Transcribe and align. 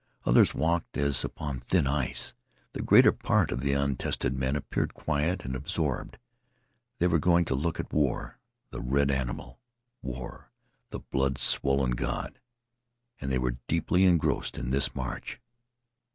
Others 0.25 0.55
walked 0.55 0.97
as 0.97 1.23
upon 1.23 1.59
thin 1.59 1.85
ice. 1.85 2.33
The 2.73 2.81
greater 2.81 3.11
part 3.11 3.51
of 3.51 3.61
the 3.61 3.73
untested 3.73 4.33
men 4.33 4.55
appeared 4.55 4.95
quiet 4.95 5.45
and 5.45 5.55
absorbed. 5.55 6.17
They 6.97 7.05
were 7.05 7.19
going 7.19 7.45
to 7.45 7.53
look 7.53 7.79
at 7.79 7.93
war, 7.93 8.39
the 8.71 8.81
red 8.81 9.11
animal 9.11 9.59
war, 10.01 10.51
the 10.89 11.01
blood 11.01 11.37
swollen 11.37 11.91
god. 11.91 12.39
And 13.19 13.31
they 13.31 13.37
were 13.37 13.57
deeply 13.67 14.05
engrossed 14.05 14.57
in 14.57 14.71
this 14.71 14.95
march. 14.95 15.39